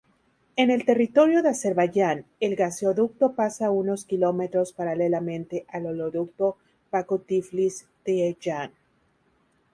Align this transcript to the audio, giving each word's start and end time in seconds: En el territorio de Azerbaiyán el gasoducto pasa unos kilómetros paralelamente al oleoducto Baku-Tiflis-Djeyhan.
En 0.55 0.71
el 0.71 0.83
territorio 0.83 1.43
de 1.43 1.49
Azerbaiyán 1.49 2.25
el 2.39 2.55
gasoducto 2.55 3.35
pasa 3.35 3.69
unos 3.69 4.03
kilómetros 4.05 4.73
paralelamente 4.73 5.67
al 5.71 5.85
oleoducto 5.85 6.57
Baku-Tiflis-Djeyhan. 6.91 8.71